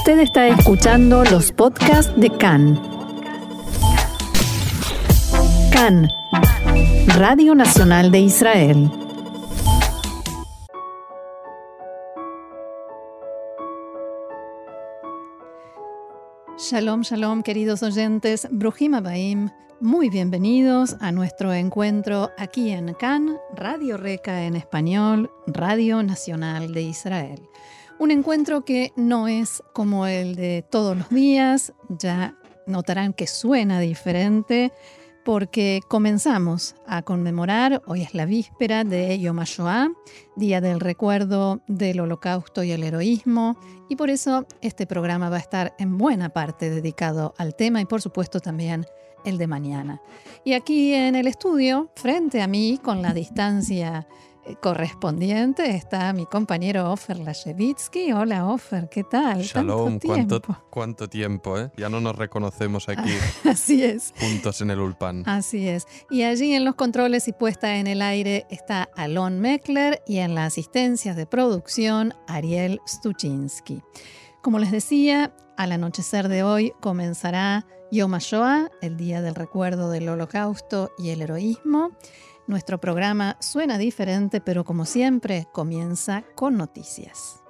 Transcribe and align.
Usted 0.00 0.20
está 0.20 0.48
escuchando 0.48 1.24
los 1.24 1.52
podcasts 1.52 2.10
de 2.18 2.30
CAN. 2.30 2.80
CAN, 5.70 6.08
Radio 7.18 7.54
Nacional 7.54 8.10
de 8.10 8.20
Israel. 8.20 8.90
Shalom, 16.56 17.02
shalom, 17.02 17.42
queridos 17.42 17.82
oyentes. 17.82 18.48
Brujim 18.50 18.94
Abaim, 18.94 19.50
muy 19.80 20.08
bienvenidos 20.08 20.96
a 21.00 21.12
nuestro 21.12 21.52
encuentro 21.52 22.30
aquí 22.38 22.70
en 22.70 22.94
CAN, 22.94 23.36
Radio 23.54 23.98
Reca 23.98 24.44
en 24.44 24.56
español, 24.56 25.30
Radio 25.46 26.02
Nacional 26.02 26.72
de 26.72 26.80
Israel. 26.80 27.50
Un 28.00 28.10
encuentro 28.10 28.64
que 28.64 28.94
no 28.96 29.28
es 29.28 29.62
como 29.74 30.06
el 30.06 30.34
de 30.34 30.64
todos 30.70 30.96
los 30.96 31.10
días, 31.10 31.74
ya 31.90 32.34
notarán 32.66 33.12
que 33.12 33.26
suena 33.26 33.78
diferente 33.78 34.72
porque 35.22 35.82
comenzamos 35.86 36.76
a 36.86 37.02
conmemorar, 37.02 37.82
hoy 37.84 38.00
es 38.00 38.14
la 38.14 38.24
víspera 38.24 38.84
de 38.84 39.20
Yom 39.20 39.40
HaShoah, 39.40 39.88
Día 40.34 40.62
del 40.62 40.80
Recuerdo 40.80 41.60
del 41.68 42.00
Holocausto 42.00 42.62
y 42.62 42.72
el 42.72 42.84
Heroísmo, 42.84 43.58
y 43.90 43.96
por 43.96 44.08
eso 44.08 44.46
este 44.62 44.86
programa 44.86 45.28
va 45.28 45.36
a 45.36 45.40
estar 45.40 45.74
en 45.78 45.98
buena 45.98 46.30
parte 46.30 46.70
dedicado 46.70 47.34
al 47.36 47.54
tema 47.54 47.82
y 47.82 47.84
por 47.84 48.00
supuesto 48.00 48.40
también 48.40 48.86
el 49.26 49.36
de 49.36 49.46
mañana. 49.46 50.00
Y 50.42 50.54
aquí 50.54 50.94
en 50.94 51.16
el 51.16 51.26
estudio, 51.26 51.90
frente 51.96 52.40
a 52.40 52.46
mí, 52.46 52.80
con 52.82 53.02
la 53.02 53.12
distancia 53.12 54.08
correspondiente 54.60 55.70
está 55.74 56.12
mi 56.12 56.26
compañero 56.26 56.90
Ofer 56.90 57.18
Lashevitsky. 57.18 58.12
Hola 58.12 58.46
Ofer, 58.46 58.88
¿qué 58.88 59.04
tal? 59.04 59.42
Shalom, 59.42 59.98
¿Cuánto, 59.98 60.40
cuánto 60.70 61.08
tiempo, 61.08 61.58
¿eh? 61.58 61.70
Ya 61.76 61.88
no 61.88 62.00
nos 62.00 62.16
reconocemos 62.16 62.88
aquí. 62.88 63.12
Así 63.48 63.84
es. 63.84 64.12
Juntos 64.18 64.60
en 64.60 64.70
el 64.70 64.80
Ulpan. 64.80 65.28
Así 65.28 65.68
es. 65.68 65.86
Y 66.10 66.22
allí 66.22 66.54
en 66.54 66.64
los 66.64 66.74
controles 66.74 67.28
y 67.28 67.32
puesta 67.32 67.76
en 67.76 67.86
el 67.86 68.02
aire 68.02 68.46
está 68.50 68.88
Alon 68.96 69.40
Meckler 69.40 70.02
y 70.06 70.18
en 70.18 70.34
la 70.34 70.46
asistencia 70.46 71.14
de 71.14 71.26
producción 71.26 72.14
Ariel 72.26 72.80
Stuczynski. 72.88 73.82
Como 74.42 74.58
les 74.58 74.72
decía, 74.72 75.34
al 75.56 75.72
anochecer 75.72 76.28
de 76.28 76.42
hoy 76.42 76.72
comenzará 76.80 77.66
Yom 77.92 78.14
HaShoah, 78.14 78.70
el 78.80 78.96
Día 78.96 79.20
del 79.20 79.34
Recuerdo 79.34 79.90
del 79.90 80.08
Holocausto 80.08 80.92
y 80.96 81.10
el 81.10 81.22
Heroísmo. 81.22 81.90
Nuestro 82.50 82.80
programa 82.80 83.36
suena 83.38 83.78
diferente, 83.78 84.40
pero 84.40 84.64
como 84.64 84.84
siempre 84.84 85.46
comienza 85.52 86.24
con 86.34 86.56
noticias. 86.56 87.44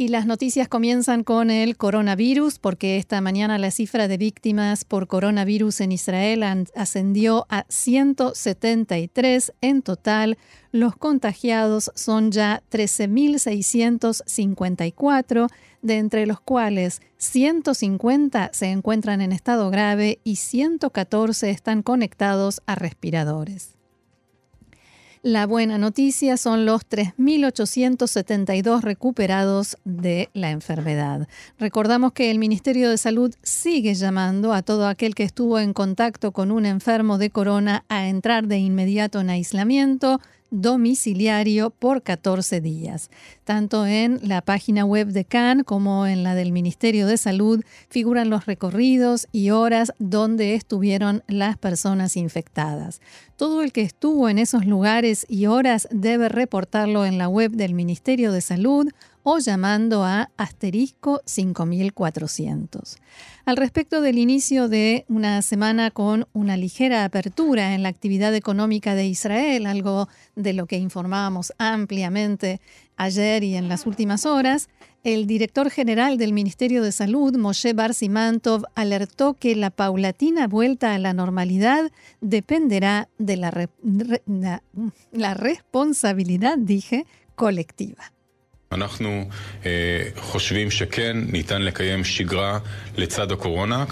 Y 0.00 0.08
las 0.08 0.26
noticias 0.26 0.68
comienzan 0.68 1.24
con 1.24 1.50
el 1.50 1.76
coronavirus, 1.76 2.60
porque 2.60 2.98
esta 2.98 3.20
mañana 3.20 3.58
la 3.58 3.72
cifra 3.72 4.06
de 4.06 4.16
víctimas 4.16 4.84
por 4.84 5.08
coronavirus 5.08 5.80
en 5.80 5.90
Israel 5.90 6.44
ascendió 6.76 7.46
a 7.48 7.66
173 7.68 9.54
en 9.60 9.82
total. 9.82 10.38
Los 10.70 10.94
contagiados 10.94 11.90
son 11.96 12.30
ya 12.30 12.62
13.654, 12.70 15.48
de 15.82 15.96
entre 15.96 16.26
los 16.26 16.40
cuales 16.40 17.02
150 17.16 18.50
se 18.52 18.66
encuentran 18.66 19.20
en 19.20 19.32
estado 19.32 19.68
grave 19.68 20.20
y 20.22 20.36
114 20.36 21.50
están 21.50 21.82
conectados 21.82 22.62
a 22.66 22.76
respiradores. 22.76 23.77
La 25.22 25.46
buena 25.46 25.78
noticia 25.78 26.36
son 26.36 26.64
los 26.64 26.88
3.872 26.88 28.82
recuperados 28.82 29.76
de 29.84 30.30
la 30.32 30.50
enfermedad. 30.50 31.26
Recordamos 31.58 32.12
que 32.12 32.30
el 32.30 32.38
Ministerio 32.38 32.88
de 32.88 32.98
Salud 32.98 33.34
sigue 33.42 33.94
llamando 33.94 34.52
a 34.52 34.62
todo 34.62 34.86
aquel 34.86 35.16
que 35.16 35.24
estuvo 35.24 35.58
en 35.58 35.72
contacto 35.72 36.30
con 36.30 36.52
un 36.52 36.66
enfermo 36.66 37.18
de 37.18 37.30
corona 37.30 37.84
a 37.88 38.06
entrar 38.06 38.46
de 38.46 38.58
inmediato 38.58 39.18
en 39.18 39.30
aislamiento 39.30 40.20
domiciliario 40.50 41.70
por 41.70 42.02
14 42.02 42.60
días. 42.60 43.10
Tanto 43.44 43.86
en 43.86 44.20
la 44.22 44.42
página 44.42 44.84
web 44.84 45.08
de 45.08 45.24
CAN 45.24 45.64
como 45.64 46.06
en 46.06 46.22
la 46.22 46.34
del 46.34 46.52
Ministerio 46.52 47.06
de 47.06 47.16
Salud 47.16 47.62
figuran 47.88 48.30
los 48.30 48.46
recorridos 48.46 49.28
y 49.32 49.50
horas 49.50 49.92
donde 49.98 50.54
estuvieron 50.54 51.22
las 51.26 51.58
personas 51.58 52.16
infectadas. 52.16 53.00
Todo 53.36 53.62
el 53.62 53.72
que 53.72 53.82
estuvo 53.82 54.28
en 54.28 54.38
esos 54.38 54.66
lugares 54.66 55.26
y 55.28 55.46
horas 55.46 55.88
debe 55.90 56.28
reportarlo 56.28 57.04
en 57.04 57.18
la 57.18 57.28
web 57.28 57.52
del 57.52 57.74
Ministerio 57.74 58.32
de 58.32 58.40
Salud 58.40 58.88
o 59.22 59.38
llamando 59.38 60.04
a 60.04 60.30
asterisco 60.36 61.20
5400. 61.24 62.96
Al 63.44 63.56
respecto 63.56 64.00
del 64.00 64.18
inicio 64.18 64.68
de 64.68 65.04
una 65.08 65.42
semana 65.42 65.90
con 65.90 66.26
una 66.32 66.56
ligera 66.56 67.04
apertura 67.04 67.74
en 67.74 67.82
la 67.82 67.88
actividad 67.88 68.34
económica 68.34 68.94
de 68.94 69.06
Israel, 69.06 69.66
algo 69.66 70.08
de 70.36 70.52
lo 70.52 70.66
que 70.66 70.76
informábamos 70.76 71.52
ampliamente 71.58 72.60
ayer 72.96 73.44
y 73.44 73.54
en 73.56 73.68
las 73.68 73.86
últimas 73.86 74.26
horas, 74.26 74.68
el 75.04 75.26
director 75.26 75.70
general 75.70 76.18
del 76.18 76.32
Ministerio 76.32 76.82
de 76.82 76.92
Salud, 76.92 77.36
Moshe 77.36 77.72
Bar 77.72 77.94
Simantov, 77.94 78.64
alertó 78.74 79.34
que 79.34 79.54
la 79.54 79.70
paulatina 79.70 80.48
vuelta 80.48 80.94
a 80.94 80.98
la 80.98 81.12
normalidad 81.12 81.90
dependerá 82.20 83.08
de 83.18 83.36
la, 83.36 83.70
la 85.12 85.34
responsabilidad, 85.34 86.58
dije, 86.58 87.06
colectiva. 87.36 88.12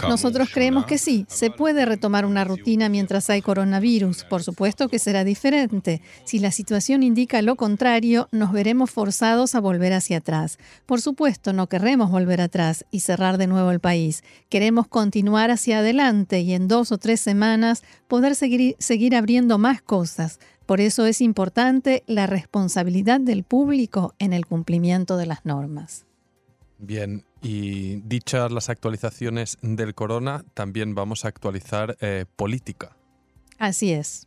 Nosotros 0.09 0.51
creemos 0.53 0.85
que 0.85 0.99
sí, 0.99 1.25
se 1.29 1.51
puede 1.51 1.87
retomar 1.87 2.27
una 2.27 2.45
rutina 2.45 2.91
mientras 2.91 3.31
hay 3.31 3.41
coronavirus. 3.41 4.25
Por 4.25 4.43
supuesto 4.43 4.89
que 4.89 4.99
será 4.99 5.25
diferente. 5.25 6.03
Si 6.25 6.39
la 6.41 6.51
situación 6.51 7.03
indica 7.03 7.41
lo 7.41 7.57
contrario, 7.57 8.29
nos 8.33 8.53
veremos 8.53 8.91
forzados 8.91 9.55
a 9.55 9.61
volver 9.61 9.95
hacia 9.95 10.19
atrás. 10.19 10.59
Por 10.85 11.01
supuesto, 11.01 11.55
no 11.55 11.69
queremos 11.69 12.11
volver 12.11 12.43
atrás 12.43 12.85
y 12.91 13.01
cerrar 13.01 13.39
de 13.39 13.47
nuevo 13.47 13.71
el 13.71 13.81
país. 13.81 14.23
Queremos 14.51 14.89
continuar 14.89 15.51
hacia 15.51 15.79
adelante 15.79 16.41
y 16.41 16.53
en 16.53 16.69
dos 16.69 16.93
o 16.93 16.99
tres 16.99 17.21
semanas 17.21 17.83
poder 18.09 18.35
seguir, 18.35 18.77
seguir 18.79 19.17
abriendo 19.17 19.57
más 19.57 19.81
cosas 19.81 20.39
por 20.67 20.81
eso 20.81 21.07
es 21.07 21.21
importante 21.21 22.03
la 22.07 22.27
responsabilidad 22.27 23.21
del 23.21 23.45
público 23.45 24.15
en 24.19 24.33
el 24.33 24.47
cumplimiento 24.47 25.17
de 25.17 25.27
las 25.27 25.45
normas. 25.45 26.05
Bien, 26.79 27.25
y 27.41 27.97
dichas 28.03 28.53
las 28.53 28.69
actualizaciones 28.69 29.57
del 29.63 29.95
corona, 29.95 30.45
también 30.55 30.95
vamos 30.95 31.25
a 31.25 31.29
actualizar 31.29 31.97
eh, 32.01 32.27
política. 32.37 32.97
Así 33.59 33.93
es. 33.93 34.27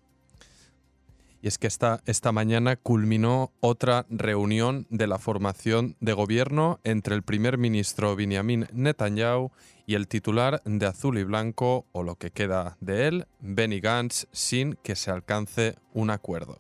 Y 1.42 1.48
es 1.48 1.58
que 1.58 1.68
esta, 1.68 2.02
esta 2.06 2.32
mañana 2.32 2.76
culminó 2.76 3.54
otra 3.62 4.06
reunión 4.10 4.88
de 4.90 5.08
la 5.08 5.20
formación 5.20 5.96
de 6.02 6.14
gobierno 6.14 6.80
entre 6.84 7.16
el 7.16 7.24
primer 7.24 7.58
ministro 7.58 8.16
Benjamin 8.16 8.68
Netanyahu 8.74 9.52
y 9.86 9.96
el 9.96 10.08
titular 10.08 10.62
de 10.66 10.86
Azul 10.86 11.18
y 11.18 11.24
Blanco, 11.24 11.86
o 11.94 12.04
lo 12.04 12.16
que 12.16 12.32
queda 12.32 12.78
de 12.82 13.08
él, 13.08 13.28
Benny 13.40 13.80
Gantz, 13.80 14.28
sin 14.32 14.78
que 14.84 14.96
se 14.96 15.12
alcance 15.12 15.78
un 15.94 16.10
acuerdo. 16.10 16.60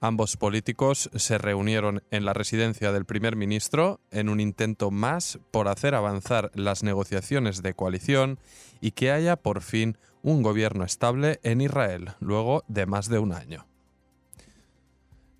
Ambos 0.00 0.36
políticos 0.36 1.10
se 1.14 1.38
reunieron 1.38 2.02
en 2.10 2.24
la 2.24 2.32
residencia 2.32 2.90
del 2.90 3.04
primer 3.04 3.36
ministro 3.36 4.00
en 4.10 4.28
un 4.28 4.40
intento 4.40 4.90
más 4.90 5.38
por 5.52 5.68
hacer 5.68 5.94
avanzar 5.94 6.50
las 6.54 6.82
negociaciones 6.82 7.62
de 7.62 7.74
coalición 7.74 8.40
y 8.80 8.90
que 8.90 9.12
haya 9.12 9.36
por 9.36 9.62
fin 9.62 9.96
un 10.22 10.42
gobierno 10.42 10.84
estable 10.84 11.40
en 11.42 11.60
Israel, 11.60 12.12
luego 12.20 12.64
de 12.68 12.86
más 12.86 13.08
de 13.08 13.18
un 13.18 13.32
año. 13.32 13.66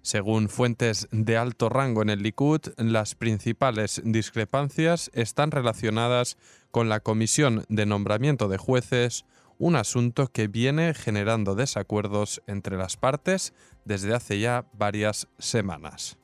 Según 0.03 0.49
fuentes 0.49 1.09
de 1.13 1.37
alto 1.37 1.69
rango 1.69 2.03
en 2.03 2.11
el 2.11 2.23
Likud, 2.23 2.61
las 2.77 3.15
principales 3.15 4.03
discrepancias 4.05 5.13
están 5.15 5.53
relacionadas 5.53 6.37
con 6.73 6.89
la 6.89 6.99
comisión 6.99 7.65
de 7.69 7.87
nombramiento 7.87 8.49
de 8.49 8.59
jueces, 8.59 9.25
un 9.59 9.77
asunto 9.77 10.27
que 10.27 10.49
viene 10.49 10.93
generando 10.93 11.55
desacuerdos 11.55 12.43
entre 12.49 12.77
las 12.77 12.97
partes 12.97 13.55
desde 13.85 14.13
hace 14.13 14.41
ya 14.41 14.67
varias 14.73 15.29
semanas. 15.39 16.19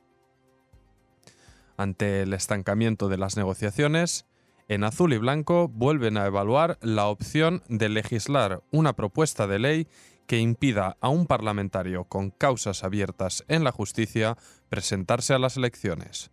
Ante 1.76 2.22
el 2.22 2.32
estancamiento 2.32 3.08
de 3.08 3.18
las 3.18 3.36
negociaciones, 3.36 4.26
en 4.68 4.84
azul 4.84 5.12
y 5.12 5.18
blanco 5.18 5.68
vuelven 5.68 6.16
a 6.16 6.26
evaluar 6.26 6.78
la 6.82 7.06
opción 7.06 7.62
de 7.68 7.88
legislar 7.88 8.62
una 8.70 8.92
propuesta 8.92 9.46
de 9.46 9.58
ley 9.58 9.88
que 10.26 10.38
impida 10.38 10.98
a 11.00 11.08
un 11.08 11.26
parlamentario 11.26 12.04
con 12.04 12.30
causas 12.30 12.84
abiertas 12.84 13.44
en 13.48 13.64
la 13.64 13.72
justicia 13.72 14.36
presentarse 14.68 15.32
a 15.32 15.38
las 15.38 15.56
elecciones. 15.56 16.30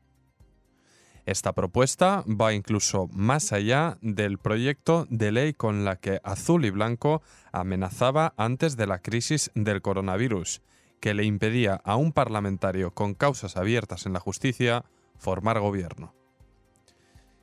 Esta 1.25 1.53
propuesta 1.53 2.23
va 2.27 2.53
incluso 2.53 3.07
más 3.11 3.51
allá 3.51 3.97
del 4.01 4.37
proyecto 4.37 5.07
de 5.09 5.31
ley 5.31 5.53
con 5.53 5.83
la 5.83 5.95
que 5.95 6.19
Azul 6.23 6.65
y 6.65 6.69
Blanco 6.69 7.23
amenazaba 7.51 8.35
antes 8.37 8.77
de 8.77 8.85
la 8.85 8.99
crisis 8.99 9.49
del 9.55 9.81
coronavirus, 9.81 10.61
que 10.99 11.15
le 11.15 11.23
impedía 11.23 11.81
a 11.83 11.95
un 11.95 12.11
parlamentario 12.11 12.91
con 12.91 13.15
causas 13.15 13.57
abiertas 13.57 14.05
en 14.05 14.13
la 14.13 14.19
justicia 14.19 14.85
formar 15.17 15.59
gobierno. 15.59 16.13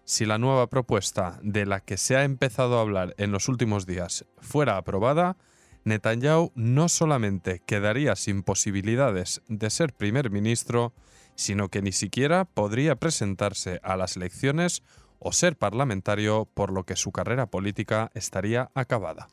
Si 0.04 0.26
la 0.26 0.38
nueva 0.38 0.69
propuesta 0.69 1.38
de 1.43 1.64
la 1.64 1.81
que 1.81 1.96
se 1.96 2.16
ha 2.16 2.25
empezado 2.25 2.78
a 2.78 2.81
hablar 2.81 3.14
en 3.19 3.31
los 3.31 3.49
últimos 3.49 3.87
días 3.87 4.25
fuera 4.40 4.76
aprobada, 4.76 5.37
Netanyahu 5.84 6.52
no 6.54 6.88
solamente 6.88 7.60
quedaría 7.64 8.16
sin 8.16 8.43
posibilidades 8.43 9.43
de 9.49 9.70
ser 9.70 9.93
primer 9.93 10.31
ministro, 10.31 10.93
sino 11.34 11.69
que 11.69 11.82
ni 11.82 11.93
siquiera 11.93 12.44
podría 12.44 12.96
presentarse 12.96 13.81
a 13.82 13.96
las 13.96 14.16
elecciones 14.16 14.82
o 15.19 15.32
ser 15.32 15.56
parlamentario, 15.56 16.48
por 16.52 16.72
lo 16.72 16.84
que 16.84 16.96
su 16.96 17.12
carrera 17.12 17.46
política 17.46 18.10
estaría 18.14 18.70
acabada. 18.75 19.28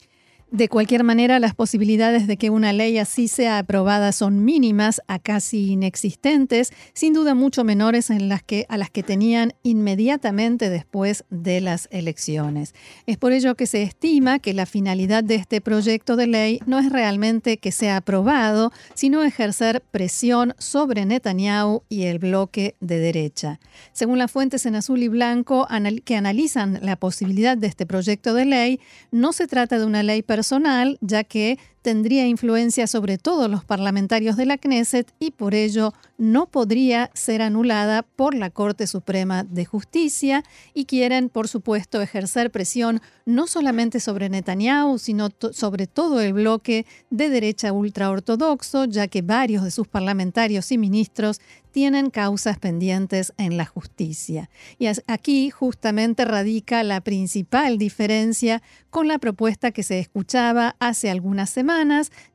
De 0.51 0.68
cualquier 0.68 1.04
manera, 1.04 1.38
las 1.38 1.54
posibilidades 1.54 2.25
de 2.25 2.36
que 2.36 2.50
una 2.50 2.74
ley 2.74 2.98
así 2.98 3.28
sea 3.28 3.60
aprobada 3.60 4.12
son 4.12 4.44
mínimas 4.44 5.00
a 5.07 5.19
casi 5.19 5.74
inexistentes, 5.74 6.74
sin 6.94 7.13
duda 7.13 7.36
mucho 7.36 7.63
menores 7.63 8.10
en 8.10 8.30
las 8.30 8.42
que, 8.42 8.66
a 8.68 8.78
las 8.78 8.90
que 8.90 9.04
tenían 9.04 9.54
inmediatamente 9.62 10.72
después 10.72 11.24
de 11.30 11.62
las 11.62 11.88
elecciones. 11.92 12.74
Es 13.06 13.18
por 13.18 13.31
ello 13.31 13.54
que 13.54 13.68
se 13.68 13.84
estima 13.84 14.40
que 14.40 14.56
la 14.56 14.66
finalidad 14.66 15.24
de 15.24 15.36
este 15.36 15.62
proyecto 15.62 16.16
de 16.16 16.25
ley 16.25 16.60
no 16.66 16.80
es 16.80 16.92
realmente 16.92 17.57
que 17.57 17.72
sea 17.72 17.98
aprobado, 17.98 18.72
sino 18.96 19.24
ejercer 19.24 19.84
presión 19.92 20.56
sobre 20.57 21.06
Netanyahu 21.06 21.84
y 21.90 22.06
el 22.06 22.18
bloque 22.18 22.74
de 22.80 22.98
derecha. 22.98 23.60
Según 23.94 24.18
las 24.18 24.31
fuentes 24.31 24.66
en 24.66 24.75
azul 24.75 25.04
y 25.04 25.10
blanco 25.10 25.68
que 26.04 26.16
analizan 26.16 26.80
la 26.81 26.96
posibilidad 26.96 27.56
de 27.56 27.68
este 27.68 27.86
proyecto 27.86 28.34
de 28.34 28.46
ley, 28.46 28.80
no 29.12 29.31
se 29.31 29.46
trata 29.46 29.78
de 29.78 29.86
una 29.86 30.01
ley 30.01 30.24
personal, 30.39 30.97
ya 31.01 31.25
que 31.25 31.59
tendría 31.81 32.27
influencia 32.27 32.87
sobre 32.87 33.17
todos 33.17 33.49
los 33.49 33.63
parlamentarios 33.63 34.35
de 34.35 34.45
la 34.45 34.57
Knesset 34.57 35.13
y 35.19 35.31
por 35.31 35.53
ello 35.53 35.93
no 36.17 36.47
podría 36.47 37.09
ser 37.13 37.41
anulada 37.41 38.03
por 38.03 38.33
la 38.33 38.49
Corte 38.49 38.87
Suprema 38.87 39.43
de 39.43 39.65
Justicia 39.65 40.43
y 40.73 40.85
quieren, 40.85 41.29
por 41.29 41.47
supuesto, 41.47 42.01
ejercer 42.01 42.51
presión 42.51 43.01
no 43.25 43.47
solamente 43.47 43.99
sobre 43.99 44.29
Netanyahu, 44.29 44.97
sino 44.97 45.29
sobre 45.51 45.87
todo 45.87 46.19
el 46.19 46.33
bloque 46.33 46.85
de 47.09 47.29
derecha 47.29 47.71
ultraortodoxo, 47.71 48.85
ya 48.85 49.07
que 49.07 49.21
varios 49.21 49.63
de 49.63 49.71
sus 49.71 49.87
parlamentarios 49.87 50.71
y 50.71 50.77
ministros 50.77 51.39
tienen 51.71 52.09
causas 52.09 52.57
pendientes 52.57 53.31
en 53.37 53.55
la 53.55 53.65
justicia. 53.65 54.49
Y 54.79 54.87
aquí 55.05 55.51
justamente 55.51 56.25
radica 56.25 56.81
la 56.83 56.99
principal 57.01 57.77
diferencia 57.77 58.63
con 58.89 59.07
la 59.07 59.19
propuesta 59.19 59.69
que 59.69 59.83
se 59.83 59.99
escuchaba 59.99 60.75
hace 60.79 61.11
algunas 61.11 61.51
semanas 61.51 61.69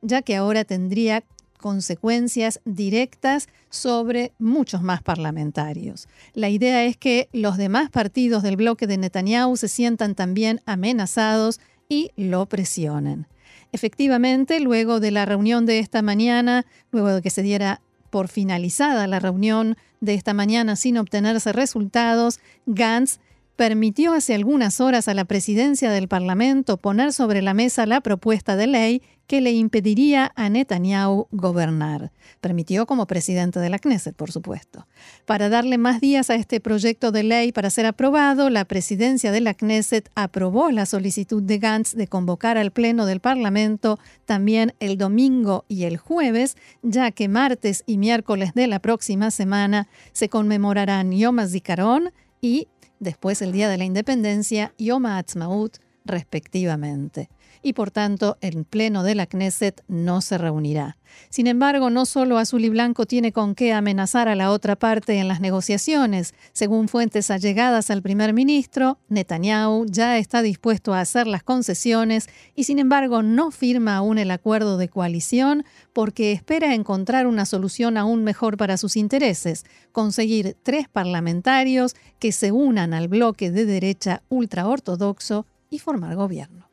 ya 0.01 0.21
que 0.21 0.35
ahora 0.35 0.63
tendría 0.63 1.23
consecuencias 1.57 2.61
directas 2.63 3.47
sobre 3.69 4.33
muchos 4.39 4.81
más 4.81 5.01
parlamentarios. 5.01 6.07
La 6.33 6.49
idea 6.49 6.83
es 6.83 6.95
que 6.95 7.27
los 7.33 7.57
demás 7.57 7.89
partidos 7.89 8.43
del 8.43 8.55
bloque 8.55 8.87
de 8.87 8.97
Netanyahu 8.97 9.57
se 9.57 9.67
sientan 9.67 10.15
también 10.15 10.61
amenazados 10.65 11.59
y 11.89 12.11
lo 12.15 12.45
presionen. 12.45 13.27
Efectivamente, 13.71 14.59
luego 14.59 14.99
de 14.99 15.11
la 15.11 15.25
reunión 15.25 15.65
de 15.65 15.79
esta 15.79 16.01
mañana, 16.01 16.65
luego 16.91 17.09
de 17.15 17.21
que 17.21 17.29
se 17.29 17.41
diera 17.41 17.81
por 18.09 18.27
finalizada 18.27 19.07
la 19.07 19.19
reunión 19.19 19.75
de 19.99 20.13
esta 20.13 20.33
mañana 20.33 20.75
sin 20.75 20.97
obtenerse 20.97 21.51
resultados, 21.51 22.39
Gantz 22.65 23.19
permitió 23.55 24.13
hace 24.13 24.35
algunas 24.35 24.81
horas 24.81 25.07
a 25.07 25.13
la 25.13 25.25
presidencia 25.25 25.91
del 25.91 26.07
Parlamento 26.07 26.77
poner 26.77 27.13
sobre 27.13 27.41
la 27.41 27.53
mesa 27.53 27.85
la 27.85 28.01
propuesta 28.01 28.55
de 28.55 28.67
ley 28.67 29.01
que 29.27 29.41
le 29.41 29.51
impediría 29.51 30.31
a 30.35 30.49
Netanyahu 30.49 31.27
gobernar. 31.31 32.11
Permitió 32.41 32.85
como 32.85 33.07
presidente 33.07 33.59
de 33.59 33.69
la 33.69 33.79
Knesset, 33.79 34.15
por 34.15 34.31
supuesto. 34.31 34.87
Para 35.25 35.49
darle 35.49 35.77
más 35.77 35.99
días 35.99 36.29
a 36.29 36.35
este 36.35 36.59
proyecto 36.59 37.11
de 37.11 37.23
ley 37.23 37.51
para 37.51 37.71
ser 37.71 37.87
aprobado, 37.87 38.49
la 38.49 38.65
presidencia 38.65 39.31
de 39.31 39.41
la 39.41 39.55
Knesset 39.55 40.11
aprobó 40.13 40.69
la 40.69 40.85
solicitud 40.85 41.41
de 41.41 41.57
Gantz 41.57 41.95
de 41.95 42.07
convocar 42.07 42.57
al 42.57 42.71
Pleno 42.71 43.05
del 43.05 43.19
Parlamento 43.19 43.97
también 44.25 44.73
el 44.79 44.97
domingo 44.97 45.65
y 45.67 45.85
el 45.85 45.97
jueves, 45.97 46.55
ya 46.83 47.09
que 47.11 47.27
martes 47.27 47.83
y 47.87 47.97
miércoles 47.97 48.53
de 48.53 48.67
la 48.67 48.79
próxima 48.79 49.31
semana 49.31 49.87
se 50.11 50.29
conmemorarán 50.29 51.11
Yom 51.11 51.39
HaZikaron 51.39 52.11
y 52.41 52.67
después 53.05 53.41
el 53.41 53.53
Día 53.53 53.69
de 53.69 53.77
la 53.77 53.85
Independencia, 53.85 54.73
Yom 54.77 55.05
HaAtzmaut, 55.05 55.77
respectivamente 56.05 57.29
y 57.65 57.73
por 57.73 57.89
tanto 57.89 58.37
el 58.41 58.63
Pleno 58.63 59.01
de 59.01 59.15
la 59.15 59.25
Knesset 59.25 59.83
no 59.87 60.21
se 60.21 60.37
reunirá. 60.37 60.97
Sin 61.29 61.47
embargo, 61.47 61.89
no 61.89 62.05
solo 62.05 62.37
Azul 62.37 62.63
y 62.63 62.69
Blanco 62.69 63.07
tiene 63.07 63.31
con 63.31 63.55
qué 63.55 63.73
amenazar 63.73 64.27
a 64.27 64.35
la 64.35 64.51
otra 64.51 64.75
parte 64.75 65.17
en 65.17 65.27
las 65.27 65.41
negociaciones. 65.41 66.35
Según 66.53 66.87
fuentes 66.89 67.31
allegadas 67.31 67.89
al 67.89 68.03
primer 68.03 68.33
ministro, 68.33 68.99
Netanyahu 69.09 69.87
ya 69.87 70.19
está 70.19 70.43
dispuesto 70.43 70.93
a 70.93 70.99
hacer 70.99 71.25
las 71.25 71.41
concesiones 71.41 72.27
y 72.53 72.65
sin 72.65 72.77
embargo 72.77 73.23
no 73.23 73.49
firma 73.49 73.95
aún 73.95 74.19
el 74.19 74.29
acuerdo 74.29 74.77
de 74.77 74.89
coalición 74.89 75.65
porque 75.91 76.33
espera 76.33 76.75
encontrar 76.75 77.25
una 77.25 77.45
solución 77.45 77.97
aún 77.97 78.23
mejor 78.23 78.57
para 78.57 78.77
sus 78.77 78.95
intereses, 78.95 79.65
conseguir 79.91 80.55
tres 80.61 80.87
parlamentarios 80.87 81.95
que 82.19 82.31
se 82.31 82.51
unan 82.51 82.93
al 82.93 83.07
bloque 83.07 83.49
de 83.49 83.65
derecha 83.65 84.21
ultraortodoxo 84.29 85.47
y 85.75 85.79
formar 85.79 86.15
gobierno. 86.15 86.69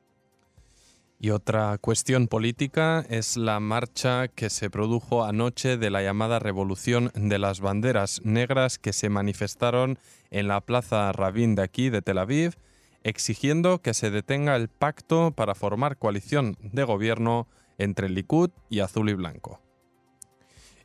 Y 1.19 1.31
otra 1.31 1.79
cuestión 1.79 2.27
política 2.27 3.07
es 3.09 3.37
la 3.37 3.61
marcha 3.61 4.27
que 4.27 4.51
se 4.51 4.71
produjo 4.71 5.25
anoche 5.25 5.77
de 5.77 5.89
la 5.89 6.03
llamada 6.03 6.41
Revolución 6.41 7.13
de 7.15 7.39
las 7.39 7.61
Banderas 7.61 8.21
Negras 8.25 8.79
que 8.79 8.93
se 8.93 9.09
manifestaron 9.09 10.01
en 10.31 10.49
la 10.49 10.61
Plaza 10.61 11.13
Rabin 11.13 11.55
de 11.55 11.63
aquí, 11.63 11.91
de 11.91 12.03
Tel 12.03 12.19
Aviv, 12.19 12.57
exigiendo 13.05 13.81
que 13.83 13.95
se 13.95 14.11
detenga 14.11 14.57
el 14.57 14.69
pacto 14.69 15.31
para 15.31 15.55
formar 15.55 15.97
coalición 15.97 16.57
de 16.61 16.83
gobierno 16.83 17.47
entre 17.79 18.09
Likud 18.09 18.51
y 18.69 18.81
Azul 18.81 19.09
y 19.09 19.15
Blanco. 19.15 19.61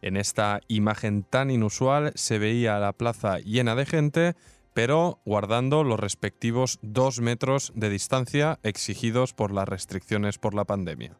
En 0.02 0.18
esta 0.18 0.62
imagen 0.68 1.24
tan 1.24 1.50
inusual 1.50 2.12
se 2.14 2.38
veía 2.38 2.78
la 2.78 2.94
plaza 2.94 3.40
llena 3.40 3.74
de 3.74 3.86
gente, 3.88 4.36
pero 4.78 5.20
guardando 5.26 5.84
los 5.84 6.00
respectivos 6.00 6.78
dos 6.84 7.20
metros 7.20 7.72
de 7.74 7.90
distancia 7.90 8.60
exigidos 8.62 9.34
por 9.34 9.52
las 9.52 9.68
restricciones 9.68 10.38
por 10.38 10.54
la 10.54 10.66
pandemia. 10.66 11.18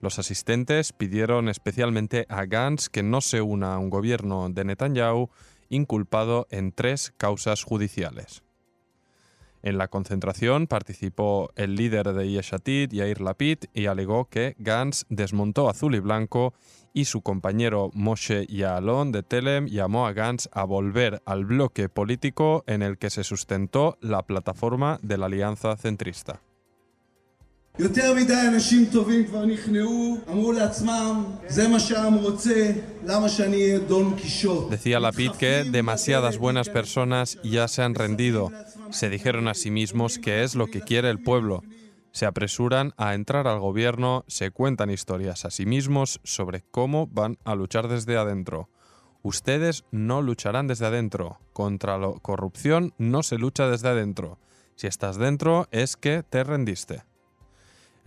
Los 0.00 0.20
asistentes 0.20 0.92
pidieron 0.92 1.48
especialmente 1.48 2.24
a 2.28 2.44
Gantz 2.44 2.88
que 2.88 3.02
no 3.02 3.20
se 3.20 3.42
una 3.42 3.74
a 3.74 3.78
un 3.78 3.90
gobierno 3.90 4.48
de 4.48 4.64
Netanyahu 4.64 5.28
inculpado 5.70 6.46
en 6.50 6.70
tres 6.70 7.12
causas 7.16 7.64
judiciales. 7.64 8.44
En 9.66 9.78
la 9.78 9.88
concentración 9.88 10.68
participó 10.68 11.50
el 11.56 11.74
líder 11.74 12.12
de 12.12 12.30
Yeshatid, 12.30 12.92
Yair 12.92 13.20
Lapid, 13.20 13.64
y 13.74 13.86
alegó 13.86 14.26
que 14.26 14.54
Gantz 14.58 15.06
desmontó 15.08 15.68
azul 15.68 15.96
y 15.96 15.98
blanco 15.98 16.54
y 16.92 17.06
su 17.06 17.20
compañero 17.20 17.90
Moshe 17.92 18.46
Yaalon 18.46 19.10
de 19.10 19.24
Telem 19.24 19.66
llamó 19.66 20.06
a 20.06 20.12
Gantz 20.12 20.48
a 20.52 20.62
volver 20.62 21.20
al 21.26 21.46
bloque 21.46 21.88
político 21.88 22.62
en 22.68 22.82
el 22.82 22.96
que 22.96 23.10
se 23.10 23.24
sustentó 23.24 23.98
la 24.00 24.22
plataforma 24.22 25.00
de 25.02 25.18
la 25.18 25.26
Alianza 25.26 25.76
Centrista. 25.76 26.40
Decía 34.70 35.00
Lapid 35.00 35.32
que 35.32 35.64
demasiadas 35.64 36.38
buenas 36.38 36.68
personas 36.70 37.38
ya 37.42 37.68
se 37.68 37.82
han 37.82 37.94
rendido. 37.94 38.50
Se 38.90 39.10
dijeron 39.10 39.48
a 39.48 39.54
sí 39.54 39.70
mismos 39.70 40.18
que 40.18 40.42
es 40.42 40.54
lo 40.54 40.68
que 40.68 40.80
quiere 40.80 41.10
el 41.10 41.20
pueblo 41.20 41.62
se 42.16 42.24
apresuran 42.24 42.94
a 42.96 43.12
entrar 43.12 43.46
al 43.46 43.60
gobierno, 43.60 44.24
se 44.26 44.50
cuentan 44.50 44.88
historias 44.88 45.44
a 45.44 45.50
sí 45.50 45.66
mismos 45.66 46.18
sobre 46.24 46.62
cómo 46.70 47.06
van 47.08 47.36
a 47.44 47.54
luchar 47.54 47.88
desde 47.88 48.16
adentro. 48.16 48.70
Ustedes 49.22 49.84
no 49.90 50.22
lucharán 50.22 50.66
desde 50.66 50.86
adentro. 50.86 51.40
Contra 51.52 51.98
la 51.98 52.12
corrupción 52.22 52.94
no 52.96 53.22
se 53.22 53.36
lucha 53.36 53.68
desde 53.68 53.90
adentro. 53.90 54.38
Si 54.76 54.86
estás 54.86 55.18
dentro 55.18 55.68
es 55.72 55.98
que 55.98 56.22
te 56.22 56.42
rendiste. 56.42 57.02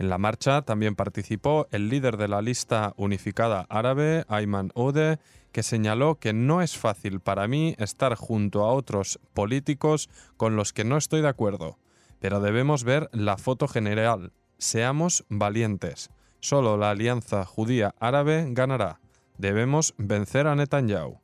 En 0.00 0.08
la 0.08 0.18
marcha 0.18 0.62
también 0.62 0.96
participó 0.96 1.68
el 1.70 1.88
líder 1.88 2.16
de 2.16 2.26
la 2.26 2.42
lista 2.42 2.94
unificada 2.96 3.66
árabe, 3.68 4.24
Ayman 4.26 4.72
Ode, 4.74 5.20
que 5.52 5.62
señaló 5.62 6.16
que 6.16 6.32
no 6.32 6.60
es 6.60 6.76
fácil 6.76 7.20
para 7.20 7.46
mí 7.46 7.76
estar 7.78 8.16
junto 8.16 8.64
a 8.64 8.72
otros 8.72 9.20
políticos 9.34 10.10
con 10.36 10.56
los 10.56 10.72
que 10.72 10.82
no 10.82 10.96
estoy 10.96 11.22
de 11.22 11.28
acuerdo 11.28 11.78
pero 12.20 12.40
debemos 12.40 12.84
ver 12.84 13.08
la 13.12 13.36
foto 13.36 13.66
general. 13.66 14.32
Seamos 14.58 15.24
valientes. 15.28 16.10
Solo 16.38 16.76
la 16.76 16.90
alianza 16.90 17.44
judía-árabe 17.44 18.46
ganará. 18.50 19.00
Debemos 19.38 19.94
vencer 19.96 20.46
a 20.46 20.54
Netanyahu. 20.54 21.18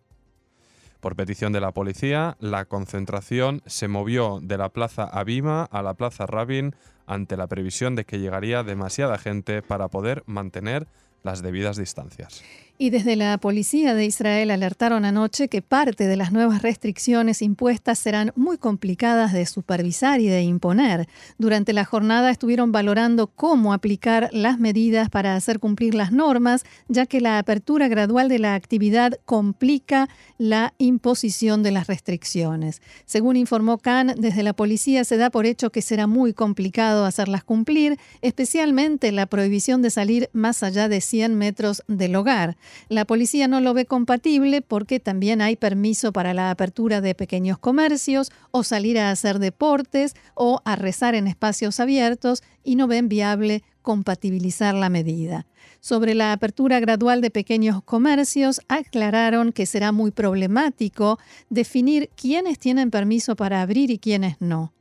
Por 1.01 1.15
petición 1.15 1.53
de 1.53 1.61
la 1.61 1.73
policía, 1.73 2.37
la 2.41 2.65
concentración 2.65 3.63
se 3.67 3.89
movió 3.89 4.41
de 4.43 4.57
la 4.57 4.71
plaza 4.71 5.05
Abima 5.05 5.65
a 5.65 5.83
la 5.83 5.95
plaza 5.95 6.27
Rabin 6.27 6.75
ante 7.07 7.37
la 7.37 7.47
previsión 7.47 7.95
de 7.95 8.05
que 8.05 8.19
llegaría 8.19 8.63
demasiada 8.63 9.19
gente 9.19 9.63
para 9.63 9.89
poder 9.89 10.23
mantener 10.27 10.89
las 11.23 11.43
debidas 11.43 11.77
distancias. 11.77 12.43
Y 12.79 12.91
desde 12.91 13.17
la 13.17 13.39
policía 13.39 13.95
de 13.95 14.05
Israel 14.05 14.51
alertaron 14.51 15.07
anoche 15.07 15.49
que 15.49 15.63
parte 15.63 16.07
de 16.07 16.17
las 16.17 16.31
nuevas 16.31 16.61
restricciones 16.61 17.41
impuestas 17.41 17.99
serán 17.99 18.33
muy 18.37 18.59
complicadas 18.59 19.33
de 19.33 19.47
supervisar 19.47 20.21
y 20.21 20.27
de 20.27 20.43
imponer. 20.43 21.09
Durante 21.39 21.73
la 21.73 21.87
jornada 21.87 22.31
estuvieron 22.31 22.73
valorando 22.73 23.29
cómo 23.29 23.73
aplicar 23.73 24.29
las 24.33 24.59
medidas 24.59 25.09
para 25.09 25.37
hacer 25.37 25.59
cumplir 25.59 25.95
las 25.95 26.13
normas, 26.13 26.65
ya 26.89 27.07
que 27.07 27.23
la 27.23 27.39
apertura 27.39 27.89
gradual 27.89 28.29
de 28.29 28.41
la 28.41 28.55
actividad 28.55 29.19
complica 29.25 30.11
la 30.37 30.75
imposición 30.77 31.63
de 31.63 31.71
las 31.71 31.87
restricciones. 31.87 32.83
Según 33.07 33.37
informó 33.37 33.79
Khan, 33.79 34.17
desde 34.19 34.43
la 34.43 34.53
policía 34.53 35.05
se 35.05 35.17
da 35.17 35.31
por 35.31 35.47
hecho 35.47 35.71
que 35.71 35.81
será 35.81 36.07
muy 36.07 36.35
complicado 36.35 37.07
hacerlas 37.07 37.43
cumplir, 37.43 37.99
especialmente 38.21 39.13
la 39.13 39.25
prohibición 39.25 39.81
de 39.81 39.89
salir 39.89 40.29
más 40.35 40.63
allá 40.63 40.91
de 40.91 41.01
100 41.01 41.35
metros 41.37 41.83
del 41.89 42.17
hogar. 42.17 42.59
La 42.89 43.05
policía 43.05 43.49
no 43.49 43.61
lo 43.61 43.75
ve 43.75 43.87
compatible 43.87 44.63
porque 44.63 45.01
también 45.01 45.41
hay 45.41 45.57
permiso 45.57 46.13
para 46.13 46.35
la 46.35 46.51
apertura 46.51 47.01
de 47.01 47.15
pequeños 47.15 47.59
comercios 47.59 48.31
o 48.51 48.63
salir 48.63 48.99
a 48.99 49.11
hacer 49.11 49.39
deportes 49.39 50.15
o 50.35 50.61
a 50.65 50.77
rezar 50.77 51.15
en 51.15 51.27
espacios 51.27 51.81
abiertos 51.81 52.43
y 52.63 52.77
no 52.77 52.87
ven 52.87 53.09
viable 53.09 53.63
compatibilizar 53.83 54.75
la 54.75 54.89
medida. 54.89 55.47
Sobre 55.81 56.15
la 56.15 56.33
apertura 56.33 56.81
gradual 56.81 57.21
de 57.21 57.31
pequeños 57.31 57.83
comercios, 57.85 58.61
aclararon 58.67 59.53
que 59.53 59.67
será 59.67 59.93
muy 59.93 60.11
problemático 60.11 61.19
definir 61.51 62.11
quiénes 62.17 62.59
tienen 62.59 62.91
permiso 62.91 63.37
para 63.37 63.63
abrir 63.63 63.91
y 63.93 63.99
quiénes 63.99 64.41
no. 64.41 64.73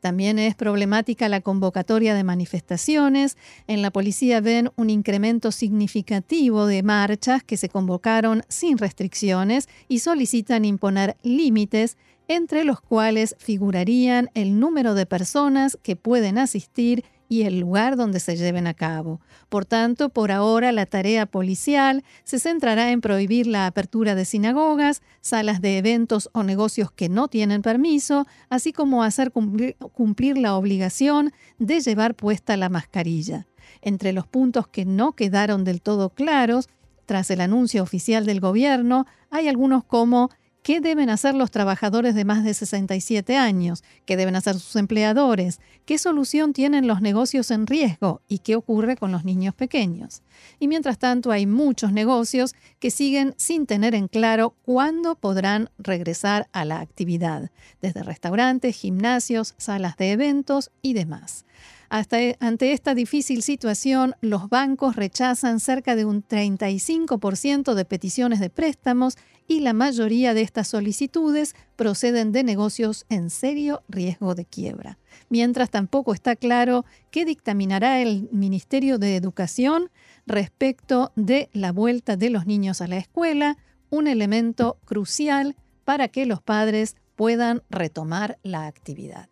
También 0.00 0.38
es 0.38 0.54
problemática 0.54 1.28
la 1.28 1.40
convocatoria 1.40 2.14
de 2.14 2.24
manifestaciones. 2.24 3.36
En 3.66 3.82
la 3.82 3.90
policía 3.90 4.40
ven 4.40 4.70
un 4.76 4.90
incremento 4.90 5.50
significativo 5.50 6.66
de 6.66 6.82
marchas 6.82 7.42
que 7.42 7.56
se 7.56 7.68
convocaron 7.68 8.42
sin 8.48 8.78
restricciones 8.78 9.68
y 9.88 9.98
solicitan 9.98 10.64
imponer 10.64 11.16
límites 11.22 11.96
entre 12.28 12.64
los 12.64 12.80
cuales 12.80 13.34
figurarían 13.38 14.30
el 14.34 14.60
número 14.60 14.94
de 14.94 15.06
personas 15.06 15.78
que 15.82 15.96
pueden 15.96 16.38
asistir 16.38 17.04
y 17.28 17.42
el 17.42 17.60
lugar 17.60 17.96
donde 17.96 18.20
se 18.20 18.36
lleven 18.36 18.66
a 18.66 18.74
cabo. 18.74 19.20
Por 19.48 19.64
tanto, 19.64 20.08
por 20.08 20.32
ahora 20.32 20.72
la 20.72 20.86
tarea 20.86 21.26
policial 21.26 22.04
se 22.24 22.38
centrará 22.38 22.90
en 22.90 23.00
prohibir 23.00 23.46
la 23.46 23.66
apertura 23.66 24.14
de 24.14 24.24
sinagogas, 24.24 25.02
salas 25.20 25.60
de 25.60 25.78
eventos 25.78 26.30
o 26.32 26.42
negocios 26.42 26.90
que 26.90 27.08
no 27.08 27.28
tienen 27.28 27.62
permiso, 27.62 28.26
así 28.48 28.72
como 28.72 29.02
hacer 29.02 29.30
cumplir, 29.32 30.38
la 30.38 30.56
obligación 30.56 31.32
de 31.58 31.80
llevar 31.80 32.14
puesta 32.14 32.56
la 32.56 32.68
mascarilla. 32.68 33.46
Entre 33.82 34.12
los 34.12 34.26
puntos 34.26 34.68
que 34.68 34.84
no 34.84 35.12
quedaron 35.12 35.64
del 35.64 35.82
todo 35.82 36.10
claros, 36.10 36.68
tras 37.06 37.30
el 37.30 37.40
anuncio 37.40 37.82
oficial 37.82 38.26
del 38.26 38.40
gobierno, 38.40 39.06
hay 39.30 39.48
algunos 39.48 39.84
como 39.84 40.30
¿Qué 40.62 40.80
deben 40.80 41.08
hacer 41.08 41.34
los 41.34 41.50
trabajadores 41.50 42.14
de 42.14 42.24
más 42.24 42.44
de 42.44 42.52
67 42.52 43.36
años? 43.36 43.82
¿Qué 44.04 44.16
deben 44.16 44.36
hacer 44.36 44.54
sus 44.54 44.76
empleadores? 44.76 45.60
¿Qué 45.86 45.96
solución 45.98 46.52
tienen 46.52 46.86
los 46.86 47.00
negocios 47.00 47.50
en 47.50 47.66
riesgo? 47.66 48.20
¿Y 48.28 48.40
qué 48.40 48.54
ocurre 48.54 48.96
con 48.96 49.10
los 49.10 49.24
niños 49.24 49.54
pequeños? 49.54 50.22
Y 50.58 50.68
mientras 50.68 50.98
tanto 50.98 51.30
hay 51.30 51.46
muchos 51.46 51.92
negocios 51.92 52.54
que 52.80 52.90
siguen 52.90 53.34
sin 53.38 53.66
tener 53.66 53.94
en 53.94 54.08
claro 54.08 54.54
cuándo 54.62 55.14
podrán 55.14 55.70
regresar 55.78 56.48
a 56.52 56.64
la 56.66 56.80
actividad, 56.80 57.50
desde 57.80 58.02
restaurantes, 58.02 58.76
gimnasios, 58.76 59.54
salas 59.56 59.96
de 59.96 60.12
eventos 60.12 60.70
y 60.82 60.92
demás. 60.92 61.46
Hasta, 61.88 62.20
e, 62.20 62.36
ante 62.40 62.72
esta 62.72 62.94
difícil 62.94 63.42
situación, 63.42 64.14
los 64.20 64.48
bancos 64.48 64.96
rechazan 64.96 65.58
cerca 65.58 65.96
de 65.96 66.04
un 66.04 66.22
35% 66.22 67.74
de 67.74 67.84
peticiones 67.84 68.40
de 68.40 68.50
préstamos 68.50 69.16
y 69.46 69.60
la 69.60 69.72
mayoría 69.72 70.34
de 70.34 70.42
estas 70.42 70.68
solicitudes 70.68 71.54
proceden 71.76 72.32
de 72.32 72.44
negocios 72.44 73.06
en 73.08 73.30
serio 73.30 73.82
riesgo 73.88 74.34
de 74.34 74.44
quiebra. 74.44 74.98
Mientras 75.30 75.70
tampoco 75.70 76.12
está 76.12 76.36
claro 76.36 76.84
qué 77.10 77.24
dictaminará 77.24 78.02
el 78.02 78.28
Ministerio 78.30 78.98
de 78.98 79.16
Educación 79.16 79.90
respecto 80.26 81.12
de 81.16 81.48
la 81.54 81.72
vuelta 81.72 82.16
de 82.16 82.28
los 82.28 82.46
niños 82.46 82.82
a 82.82 82.86
la 82.86 82.98
escuela, 82.98 83.56
un 83.88 84.06
elemento 84.06 84.76
crucial 84.84 85.56
para 85.84 86.08
que 86.08 86.26
los 86.26 86.42
padres 86.42 86.96
puedan 87.16 87.62
retomar 87.70 88.38
la 88.42 88.66
actividad. 88.66 89.30